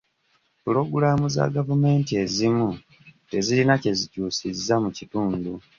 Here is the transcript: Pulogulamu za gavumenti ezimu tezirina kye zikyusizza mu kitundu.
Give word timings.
Pulogulamu 0.63 1.25
za 1.35 1.43
gavumenti 1.55 2.11
ezimu 2.23 2.69
tezirina 3.29 3.73
kye 3.81 3.91
zikyusizza 3.99 4.75
mu 4.83 4.89
kitundu. 4.97 5.51